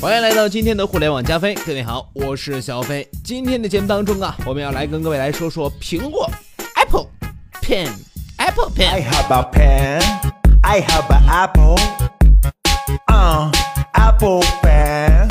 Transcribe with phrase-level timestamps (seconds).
[0.00, 3.06] 欢迎来到今天的互联网加菲，各位好，我是小飞。
[3.22, 6.26] 今天的节目当中啊，我们要来跟各位来说说苹果
[6.76, 7.06] Apple
[7.60, 9.02] Pen，Apple Pen。
[9.02, 10.02] have a pen.
[10.62, 11.76] I have an apple.
[13.08, 13.52] Uh,
[13.92, 15.28] apple pen.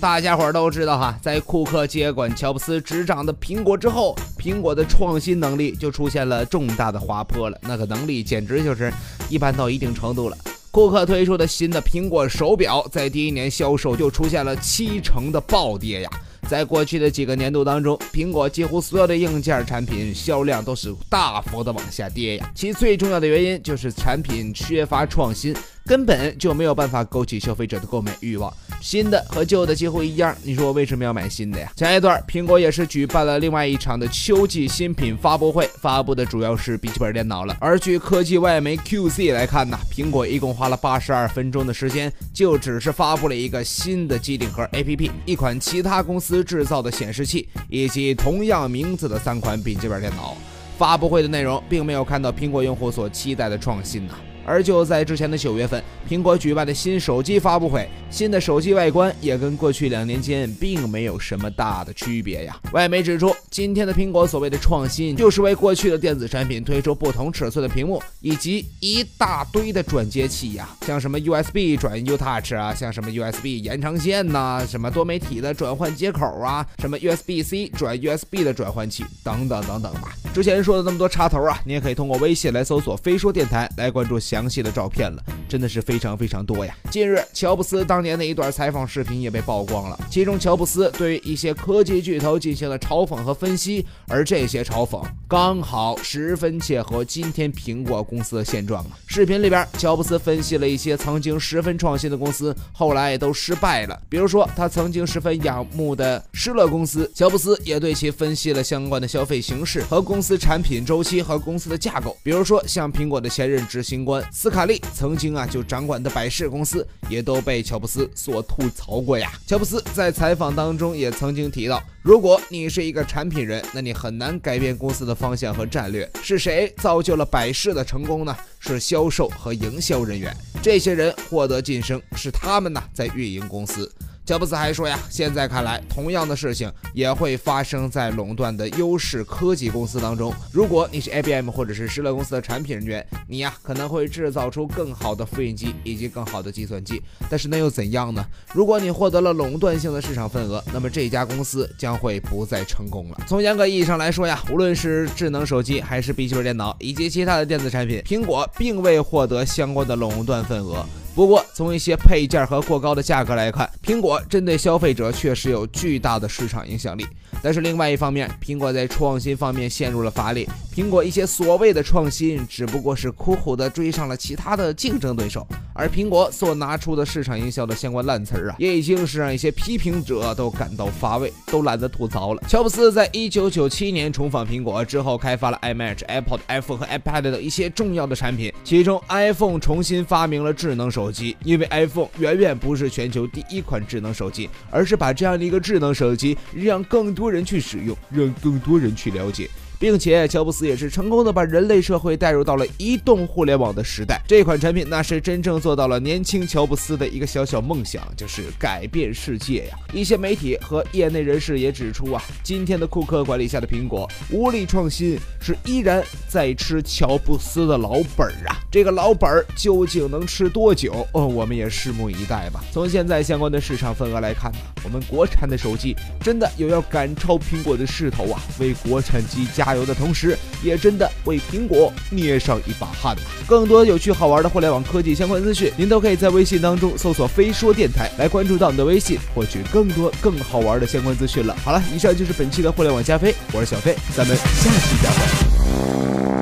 [0.00, 7.58] 大家伙儿都知道哈，在库克接管乔布斯执掌的苹果之后，苹果的创新能力就出现了重大的滑坡了。
[7.60, 8.90] 那个能力简直就是
[9.28, 10.36] 一般到一定程度了。
[10.74, 16.10] 库克推出的新的苹果手表，在第一年销售就出现了七成的暴跌呀。
[16.48, 22.50] 在过去的几个年度当中，苹果几乎所有的硬件产品销量都是大幅的往下跌呀。
[22.56, 25.54] 其最重要的原因就是产品缺乏创新，
[25.86, 28.52] 根本就没有办法勾起消费者的购买欲望。
[28.80, 31.70] 新的和旧的几乎一样，你说我为什么要买新的呀？
[31.76, 37.56] 前一段苹果也是举办了另外一场的秋季新品发布会，发布的主要是笔记本电脑了。
[37.60, 50.36] 而据科技外媒 QC 来看呢，苹果一共花了八十二分钟的时间，就只是发布了一个新的机顶盒 APP，一款其他公司制造的显示器，以及同样名字的三款笔记本电脑。
[50.76, 54.14] 发布会的内容并没有看到苹果用户所期待的创新呐、
[54.44, 62.56] 而就在之前的九月份，苹果举办的新手机发布会，新的手机外观也跟过去两年间并没有什么大的区别呀。
[62.72, 80.12] 外媒指出，今天的苹果所谓的创新，就是为过去的电子产品推出不同尺寸的屏幕，以及一大堆的转接器呀，像什么 USB 转 U Touch 啊，像什么 USB 延长线呐、什么多媒体的转换接口啊，什么 USB-C 转 USB 的转换器等等等等吧。
[80.32, 86.76] 之前说的那么多插头啊，你也可以通过微信来搜索“飞说电台”来关注详细的照片了，真的是非常非常多呀。
[86.90, 98.90] 近日，乔布斯当年的一段采访视频也被曝光了，其中乔布斯对于一些科技巨头进行了嘲讽和分析，而这些嘲讽刚好十分切合今天苹果公司的现状啊。
[99.06, 119.32] 视频里边，乔布斯分析了一些曾经十分创新的公司，后来都失败了，比如说他曾经十分仰慕的施乐公司，乔布斯也对其分析了相关的消费形式和公司产品周期和公司的架构，比如说像苹果的前任执行官斯卡利曾经啊就掌管的百事公司，也都被乔布斯所吐槽过呀。
[119.46, 126.08] 乔布斯在采访当中也曾经提到，如果你是一个产品人，那你很难改变公司的方向和战略。
[126.22, 128.36] 是谁造就了百事的成功呢？
[128.60, 133.90] 是销售和营销人员，这些人获得晋升，是他们呢在运营公司。
[134.26, 140.32] 乔布斯还说呀，现在看来，同样的事情也会发生在垄断的优势科技公司当中。
[140.50, 148.24] 如果你是 IBM 或者是施乐公司的产品人员，你呀可能会制造出更好的复印机以及更好的计算机，但是那又怎样呢？
[148.54, 153.20] 如果你获得了垄断性的市场份额，那么这家公司将会不再成功了。
[153.26, 160.82] 从严格意义上来说呀，无论是智能手机还是笔记本电脑以及其他的电子产品，苹果并未获得相关的垄断份额。
[161.14, 167.06] 不过，从一些配件和过高的价格来看，苹果针对消费者确实有巨大的市场影响力。
[167.40, 170.48] 但是另外一方面，苹果在创新方面陷入了乏力。
[170.74, 175.46] 苹果一些所谓的创新，只不过是苦苦的追上了其他的竞争对手，
[175.76, 182.40] 而苹果所拿出的市场营销的相关烂词儿啊，也已经是让一些批评者都感到乏味，都懒得吐槽了。
[182.48, 199.50] 乔布斯在一九九七年重返苹果之后，开发了 iMac、iPod、iPhone 和 iPad 等一些重要的产品，其中 iPhone 重新发明了智能手机，因为 iPhone 远远不是全球第一款智能手机，而是把这样的一个智能手机让更多人去使用，让更多人去了解。
[199.84, 204.18] 并且，乔布斯也是成功的把人类社会带入到了移动互联网的时代。
[204.26, 209.76] 这款产品那是真正做到了年轻乔布斯的一个小小梦想，就是改变世界呀。
[209.92, 218.56] 一些媒体和业内人士也指出啊，今天的库克管理下的苹果无力创新，是依然在吃乔布斯的老本儿啊。
[218.72, 221.06] 这个老本儿究竟能吃多久？
[221.12, 222.64] 哦，我们也拭目以待吧。
[222.72, 228.40] 从现在相关的市场份额来看呢，我们国产的手机真的有要赶超苹果的势头啊！
[228.58, 233.16] 为国产机加油的同时，也真的为苹果捏上一把汗。
[233.46, 241.56] 更多有趣好玩的互联网科技相关资讯，您都可以在微信当中搜索“飞说电台”来关注到你的微信，获取更多更好玩的相关资讯了。
[241.64, 246.33] 好了，以上就是本期的互联网加飞，我是小飞，咱们下期再会。